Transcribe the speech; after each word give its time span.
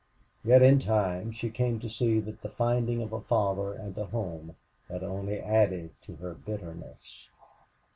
Yet 0.43 0.63
in 0.63 0.79
time 0.79 1.31
she 1.31 1.51
came 1.51 1.79
to 1.79 1.87
see 1.87 2.19
that 2.21 2.41
the 2.41 2.49
finding 2.49 3.03
of 3.03 3.13
a 3.13 3.21
father 3.21 3.73
and 3.73 3.95
a 3.99 4.05
home 4.07 4.55
had 4.89 5.03
only 5.03 5.39
added 5.39 5.91
to 6.07 6.15
her 6.15 6.33
bitterness. 6.33 7.27